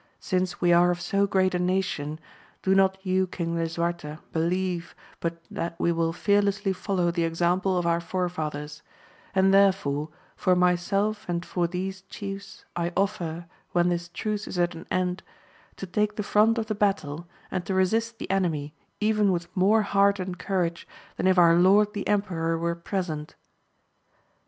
Since 0.19 0.59
we 0.59 0.73
are 0.73 0.89
of 0.89 0.99
so 0.99 1.27
great 1.27 1.53
a 1.53 1.59
nation, 1.59 2.19
do 2.63 2.73
not 2.73 2.97
you 3.05 3.27
King 3.27 3.53
Lisuarte 3.55 4.17
believe^ 4.33 4.95
but 5.19 5.43
that 5.51 5.75
we 5.79 5.91
will 5.91 6.11
fearlessly 6.11 6.73
follow 6.73 7.11
the 7.11 7.23
example 7.23 7.77
of 7.77 7.85
our 7.85 7.99
forefathers: 8.01 8.81
and 9.35 9.53
therefore, 9.53 10.09
for 10.35 10.55
myself 10.55 11.27
anrj 11.27 11.45
for 11.45 11.67
these 11.67 12.01
chiefs 12.09 12.65
I 12.75 12.91
offer, 12.97 13.45
when 13.73 13.89
this 13.89 14.09
truce 14.09 14.47
is 14.47 14.57
at 14.57 14.73
an 14.73 14.87
end/ 14.89 15.21
to 15.75 15.85
take 15.85 16.15
the 16.15 16.23
front 16.23 16.57
of 16.57 16.65
the 16.65 16.73
battle, 16.73 17.27
and 17.51 17.63
to 17.67 17.75
resist 17.75 18.17
the 18.17 18.25
enemU^ 18.31 18.71
even 18.99 19.31
with 19.31 19.55
more 19.55 19.83
heart 19.83 20.19
and 20.19 20.39
courage 20.39 20.87
than 21.17 21.27
if 21.27 21.37
our 21.37 21.55
lord 21.55 21.93
{the 21.93 22.07
emperor 22.07 22.57
were 22.57 22.73
present. 22.73 23.35